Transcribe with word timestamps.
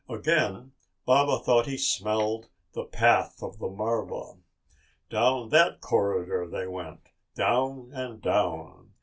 Again 0.09 0.71
Baba 1.05 1.43
thought 1.43 1.67
he 1.67 1.77
smelled 1.77 2.49
the 2.73 2.85
path 2.85 3.43
of 3.43 3.59
the 3.59 3.69
marva. 3.69 4.39
Down 5.11 5.49
that 5.49 5.79
corridor 5.79 6.47
they 6.49 6.65
went, 6.65 7.09
down 7.35 7.91
and 7.93 8.19
down. 8.19 8.93